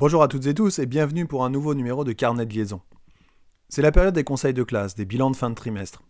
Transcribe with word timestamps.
Bonjour 0.00 0.22
à 0.22 0.28
toutes 0.28 0.46
et 0.46 0.54
tous 0.54 0.78
et 0.78 0.86
bienvenue 0.86 1.26
pour 1.26 1.44
un 1.44 1.50
nouveau 1.50 1.74
numéro 1.74 2.04
de 2.04 2.12
Carnet 2.12 2.46
de 2.46 2.54
liaison. 2.54 2.80
C'est 3.68 3.82
la 3.82 3.90
période 3.90 4.14
des 4.14 4.22
conseils 4.22 4.54
de 4.54 4.62
classe, 4.62 4.94
des 4.94 5.04
bilans 5.04 5.32
de 5.32 5.34
fin 5.34 5.50
de 5.50 5.56
trimestre. 5.56 6.04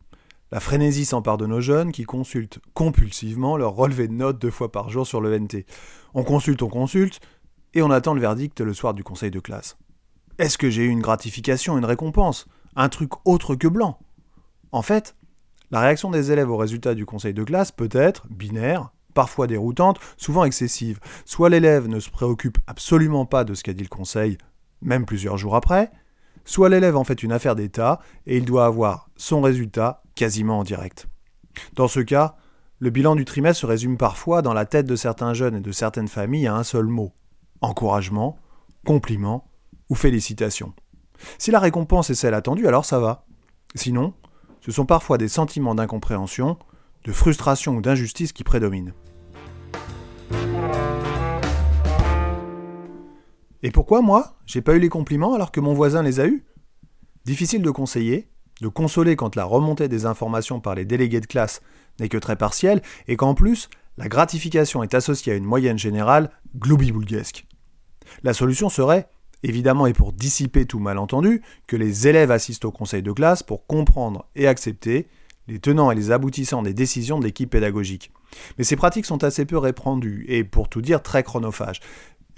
La 0.53 0.61
frénésie 0.61 1.07
s'empare 1.07 1.39
de 1.39 1.47
nos 1.47 1.63
jeunes 1.63 1.91
qui 1.91 2.05
consultent 2.05 2.59
compulsivement 2.75 3.57
leur 3.57 3.75
relevé 3.75 4.07
de 4.07 4.13
notes 4.13 4.39
deux 4.39 4.51
fois 4.51 4.71
par 4.71 4.91
jour 4.91 5.07
sur 5.07 5.23
le 5.23 5.39
NT. 5.39 5.65
On 6.13 6.23
consulte, 6.23 6.61
on 6.61 6.69
consulte, 6.69 7.21
et 7.73 7.81
on 7.81 7.91
attend 7.91 8.13
le 8.13 8.21
verdict 8.21 8.61
le 8.61 8.75
soir 8.75 8.93
du 8.93 9.03
conseil 9.03 9.31
de 9.31 9.41
classe. 9.41 9.79
Est-ce 10.37 10.59
que 10.59 10.69
j'ai 10.69 10.85
eu 10.85 10.91
une 10.91 11.01
gratification, 11.01 11.79
une 11.79 11.87
récompense 11.87 12.47
Un 12.77 12.91
truc 12.91 13.13
autre 13.25 13.55
que 13.55 13.69
blanc? 13.69 13.99
En 14.71 14.83
fait, 14.83 15.17
la 15.71 15.81
réaction 15.81 16.11
des 16.11 16.31
élèves 16.31 16.51
au 16.51 16.59
résultat 16.59 16.95
du 16.95 17.07
conseil 17.07 17.33
de 17.33 17.43
classe 17.43 17.73
peut 17.73 17.89
être 17.93 18.27
binaire, 18.29 18.91
parfois 19.19 19.49
déroutante, 19.49 19.99
souvent 20.17 20.45
excessive. 20.45 21.01
Soit 21.25 21.49
l'élève 21.49 21.89
ne 21.89 21.99
se 21.99 22.09
préoccupe 22.09 22.57
absolument 22.69 23.27
pas 23.27 23.43
de 23.43 23.53
ce 23.53 23.65
qu'a 23.65 23.73
dit 23.73 23.83
le 23.83 23.89
conseil, 23.89 24.39
même 24.81 25.07
plusieurs 25.07 25.37
jours 25.37 25.57
après, 25.57 25.91
soit 26.45 26.69
l'élève 26.69 26.97
en 26.97 27.03
fait 27.03 27.25
une 27.25 27.33
affaire 27.33 27.57
d'État 27.57 27.99
et 28.29 28.37
il 28.37 28.45
doit 28.45 28.65
avoir 28.65 29.11
son 29.17 29.41
résultat 29.41 30.05
quasiment 30.15 30.61
en 30.61 30.63
direct. 30.63 31.09
Dans 31.73 31.89
ce 31.89 31.99
cas, 31.99 32.37
le 32.79 32.91
bilan 32.91 33.17
du 33.17 33.25
trimestre 33.25 33.63
se 33.63 33.67
résume 33.67 33.97
parfois 33.97 34.41
dans 34.41 34.55
la 34.55 34.67
tête 34.67 34.87
de 34.87 34.95
certains 34.95 35.35
jeunes 35.35 35.57
et 35.57 35.61
de 35.61 35.73
certaines 35.73 36.07
familles 36.07 36.47
à 36.47 36.55
un 36.55 36.63
seul 36.63 36.85
mot 36.87 37.13
encouragement, 37.61 38.39
compliment 38.87 39.51
ou 39.91 39.97
félicitations. 39.97 40.75
Si 41.39 41.51
la 41.51 41.59
récompense 41.59 42.11
est 42.11 42.15
celle 42.15 42.35
attendue, 42.35 42.69
alors 42.69 42.85
ça 42.85 43.01
va. 43.01 43.27
Sinon, 43.75 44.15
ce 44.61 44.71
sont 44.71 44.87
parfois 44.87 45.19
des 45.19 45.27
sentiments 45.27 45.75
d'incompréhension, 45.75 46.57
de 47.03 47.11
frustration 47.11 47.75
ou 47.75 47.81
d'injustice 47.81 48.33
qui 48.33 48.45
prédominent. 48.45 48.93
Et 53.63 53.71
pourquoi 53.71 54.03
moi, 54.03 54.37
j'ai 54.47 54.63
pas 54.63 54.75
eu 54.75 54.79
les 54.79 54.89
compliments 54.89 55.35
alors 55.35 55.51
que 55.51 55.61
mon 55.61 55.75
voisin 55.75 56.03
les 56.03 56.21
a 56.21 56.27
eus? 56.27 56.45
Difficile 57.25 57.63
de 57.63 57.71
conseiller, 57.71 58.29
de 58.61 58.69
consoler 58.69 59.17
quand 59.17 59.37
la 59.37 59.45
remontée 59.45 59.89
des 59.89 60.07
informations 60.07 60.61
par 60.61 60.75
les 60.75 60.85
délégués 60.85 61.21
de 61.21 61.27
classe 61.27 61.61
n'est 62.01 62.09
que 62.09 62.19
très 62.19 62.37
partielle 62.37 62.83
et 63.09 63.17
qu'en 63.17 63.35
plus, 63.35 63.69
la 63.97 64.09
gratification 64.09 64.83
est 64.83 64.95
associée 64.95 65.33
à 65.33 65.37
une 65.37 65.45
moyenne 65.45 65.79
générale 65.79 66.31
globiboulguesque. 66.57 67.47
La 68.23 68.33
solution 68.33 68.69
serait, 68.69 69.09
évidemment 69.43 69.87
et 69.87 69.93
pour 69.93 70.13
dissiper 70.13 70.65
tout 70.65 70.79
malentendu, 70.79 71.43
que 71.67 71.77
les 71.77 72.07
élèves 72.07 72.31
assistent 72.31 72.65
au 72.65 72.73
conseil 72.73 73.03
de 73.03 73.13
classe 73.13 73.43
pour 73.43 73.67
comprendre 73.67 74.27
et 74.37 74.47
accepter 74.47 75.09
les 75.49 75.59
tenants 75.59 75.91
et 75.91 75.95
les 75.95 76.11
aboutissants 76.13 76.63
des 76.63 76.75
décisions 76.75 77.19
de 77.19 77.25
l'équipe 77.25 77.51
pédagogique. 77.51 78.13
Mais 78.57 78.65
ces 78.65 78.77
pratiques 78.77 79.07
sont 79.07 79.25
assez 79.25 79.47
peu 79.47 79.59
répandues 79.59 80.27
et, 80.29 80.45
pour 80.45 80.69
tout 80.69 80.83
dire, 80.83 81.03
très 81.03 81.23
chronophages. 81.23 81.81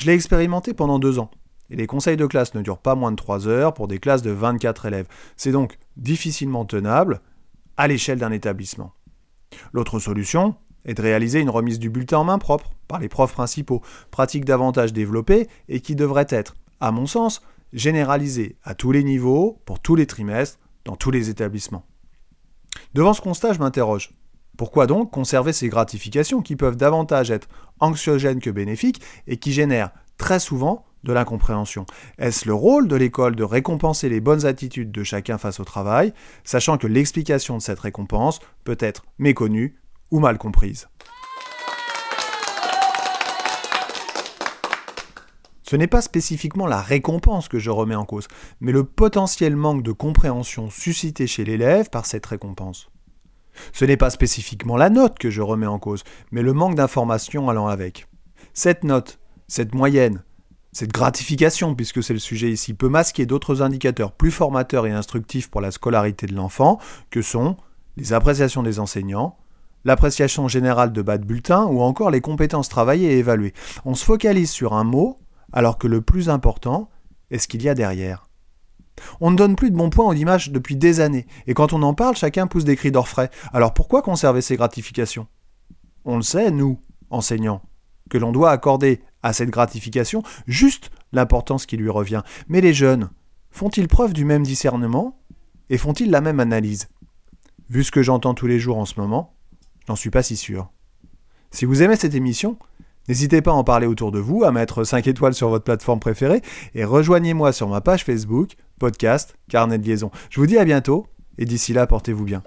Je 0.01 0.07
l'ai 0.07 0.15
expérimenté 0.15 0.73
pendant 0.73 0.99
deux 0.99 1.19
ans. 1.19 1.31
Et 1.69 1.77
les 1.77 1.87
conseils 1.87 2.17
de 2.17 2.25
classe 2.25 2.55
ne 2.55 2.63
durent 2.63 2.79
pas 2.79 2.95
moins 2.95 3.11
de 3.11 3.17
trois 3.17 3.47
heures 3.47 3.75
pour 3.75 3.87
des 3.87 3.99
classes 3.99 4.23
de 4.23 4.31
24 4.31 4.87
élèves. 4.87 5.07
C'est 5.37 5.53
donc 5.53 5.79
difficilement 5.99 6.65
tenable 6.65 7.21
à 7.77 7.87
l'échelle 7.87 8.19
d'un 8.19 8.33
établissement. 8.33 8.95
L'autre 9.75 9.99
solution 9.99 10.55
est 10.87 10.95
de 10.95 11.03
réaliser 11.03 11.41
une 11.41 11.51
remise 11.51 11.79
du 11.79 11.91
bulletin 11.91 12.21
en 12.21 12.25
main 12.25 12.39
propre 12.39 12.71
par 12.89 12.99
les 12.99 13.11
profs 13.11 13.35
principaux, 13.35 13.83
pratique 14.11 14.47
davantage 14.47 14.95
développée 14.95 15.49
et 15.69 15.81
qui 15.81 15.95
devrait 15.97 16.27
être, 16.31 16.57
à 16.81 16.93
mon 16.93 17.05
sens, 17.05 17.43
généralisée 17.75 18.57
à 18.65 18.75
tous 18.75 18.93
les 18.93 19.05
niveaux, 19.05 19.61
pour 19.67 19.81
tous 19.81 19.97
les 19.97 20.07
trimestres, 20.07 20.59
dans 20.87 20.97
tous 20.97 21.11
les 21.11 21.29
établissements. 21.29 21.85
Devant 22.95 23.13
ce 23.13 23.21
constat, 23.21 23.53
je 23.53 23.59
m'interroge. 23.59 24.15
Pourquoi 24.57 24.87
donc 24.87 25.11
conserver 25.11 25.53
ces 25.53 25.69
gratifications 25.69 26.43
qui 26.43 26.57
peuvent 26.57 26.77
davantage 26.77 27.31
être 27.31 27.49
anxiogènes 27.81 28.41
que 28.41 28.51
bénéfiques 28.51 29.01
et 29.27 29.39
qui 29.39 29.53
génèrent 29.53 29.91
très 30.19 30.39
souvent 30.39 30.85
de 31.03 31.13
l'incompréhension? 31.13 31.87
Est-ce 32.19 32.47
le 32.47 32.55
rôle 32.55 32.89
de 32.89 32.97
l'école 32.97 33.37
de 33.37 33.45
récompenser 33.45 34.09
les 34.09 34.21
bonnes 34.21 34.47
attitudes 34.47 34.93
de 34.93 35.03
chacun 35.05 35.39
face 35.39 35.61
au 35.61 35.65
travail, 35.65 36.13
sachant 36.45 36.79
que 36.79 36.87
l'explication 36.87 37.57
de 37.57 37.63
cette 37.63 37.81
récompense 37.81 38.41
peut 38.65 38.79
être 38.81 39.05
méconnue 39.19 39.77
ou 40.11 40.19
mal 40.21 40.37
comprise? 40.37 40.89
Ce 45.71 45.77
n'est 45.77 45.87
pas 45.87 46.03
spécifiquement 46.03 46.67
la 46.67 46.83
récompense 46.83 47.47
que 47.47 47.61
je 47.61 47.71
remets 47.71 47.95
en 47.95 48.05
cause, 48.05 48.27
mais 48.61 48.73
le 48.73 48.83
potentiel 48.83 49.55
manque 49.55 49.85
de 49.85 49.93
compréhension 49.93 50.69
suscité 50.69 51.29
chez 51.29 51.45
l'élève 51.45 51.91
par 51.91 52.07
cette 52.07 52.27
récompense. 52.27 52.91
Ce 53.73 53.85
n'est 53.85 53.97
pas 53.97 54.11
spécifiquement 54.11 54.77
la 54.77 54.91
note 54.91 55.19
que 55.19 55.31
je 55.31 55.43
remets 55.43 55.67
en 55.67 55.79
cause, 55.79 56.05
mais 56.31 56.43
le 56.43 56.53
manque 56.53 56.75
d'information 56.75 57.49
allant 57.49 57.67
avec. 57.67 58.07
Cette 58.55 58.85
note, 58.85 59.19
cette 59.49 59.75
moyenne, 59.75 60.23
cette 60.73 60.93
gratification, 60.93 61.75
puisque 61.75 62.03
c'est 62.03 62.13
le 62.13 62.21
sujet 62.21 62.51
ici, 62.51 62.75
peut 62.75 62.89
masquer 62.89 63.27
d'autres 63.27 63.63
indicateurs 63.63 64.13
plus 64.13 64.31
formateurs 64.31 64.87
et 64.87 64.93
instructifs 64.93 65.51
pour 65.51 65.61
la 65.61 65.73
scolarité 65.73 66.27
de 66.27 66.35
l'enfant, 66.35 66.79
que 67.11 67.23
sont 67.23 67.57
les 67.97 68.13
appréciations 68.13 68.63
des 68.63 68.79
enseignants, 68.79 69.37
l'appréciation 69.85 70.47
générale 70.47 70.93
de 70.93 71.03
bas 71.03 71.19
de 71.19 71.25
bulletin 71.25 71.65
ou 71.65 71.81
encore 71.81 72.11
les 72.11 72.21
compétences 72.21 72.69
travaillées 72.69 73.15
et 73.15 73.19
évaluées. 73.19 73.55
On 73.85 73.95
se 73.95 74.05
focalise 74.05 74.51
sur 74.51 74.75
un 74.75 74.85
mot, 74.85 75.19
alors 75.53 75.79
que 75.79 75.89
le 75.89 76.01
plus 76.01 76.29
important 76.29 76.89
est 77.31 77.39
ce 77.39 77.49
qu'il 77.49 77.63
y 77.63 77.69
a 77.69 77.75
derrière. 77.75 78.30
On 79.21 79.31
ne 79.31 79.37
donne 79.37 79.57
plus 79.57 79.71
de 79.71 79.77
bons 79.77 79.91
points 79.91 80.07
aux 80.07 80.15
images 80.15 80.51
depuis 80.51 80.77
des 80.77 81.01
années, 81.01 81.27
et 81.47 81.55
quand 81.55 81.73
on 81.73 81.83
en 81.83 81.95
parle, 81.95 82.17
chacun 82.17 82.47
pousse 82.47 82.65
des 82.65 82.77
cris 82.77 82.93
d'orfraie. 82.93 83.31
Alors 83.53 83.75
pourquoi 83.75 84.03
conserver 84.03 84.43
ces 84.43 84.57
gratifications? 84.57 85.27
On 86.05 86.17
le 86.17 86.23
sait, 86.23 86.51
nous, 86.51 86.81
enseignants, 87.11 87.63
que 88.09 88.19
l'on 88.19 88.33
doit 88.33 88.51
accorder 88.51 89.01
à 89.23 89.33
cette 89.33 89.51
gratification 89.51 90.23
juste 90.47 90.91
l'importance 91.13 91.67
qui 91.67 91.77
lui 91.77 91.91
revient. 91.91 92.23
Mais 92.49 92.61
les 92.61 92.75
jeunes, 92.75 93.11
font-ils 93.51 93.89
preuve 93.89 94.13
du 94.13 94.25
même 94.25 94.43
discernement 94.43 95.19
et 95.69 95.79
font-ils 95.79 96.11
la 96.11 96.21
même 96.21 96.41
analyse? 96.41 96.89
Vu 97.69 97.85
ce 97.85 97.93
que 97.93 98.03
j'entends 98.03 98.35
tous 98.35 98.47
les 98.47 98.59
jours 98.59 98.79
en 98.79 98.85
ce 98.85 98.99
moment, 98.99 99.35
j'en 99.87 99.97
suis 99.97 100.11
pas 100.11 100.23
si 100.23 100.37
sûr. 100.37 100.71
Si 101.51 101.65
vous 101.65 101.83
aimez 101.83 101.97
cette 101.97 102.15
émission, 102.15 102.59
N'hésitez 103.09 103.43
pas 103.43 103.51
à 103.51 103.55
en 103.55 103.65
parler 103.65 103.87
autour 103.87 104.13
de 104.13 104.19
vous, 104.19 104.45
à 104.45 104.53
mettre 104.53 104.85
5 104.85 105.07
étoiles 105.07 105.35
sur 105.35 105.49
votre 105.49 105.65
plateforme 105.65 106.01
préférée 106.01 106.43
et 106.75 106.85
rejoignez-moi 106.85 107.53
sur 107.53 107.69
ma 107.69 107.81
page 107.81 108.05
Facebook, 108.05 108.57
podcast, 108.79 109.37
carnet 109.49 109.79
de 109.79 109.87
liaison. 109.87 110.11
Je 110.31 110.41
vous 110.41 110.47
dis 110.47 110.59
à 110.59 110.65
bientôt 110.65 111.07
et 111.39 111.45
d'ici 111.45 111.73
là, 111.73 111.87
portez-vous 111.87 112.25
bien. 112.25 112.43